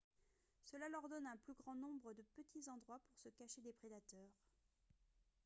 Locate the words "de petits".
2.13-2.67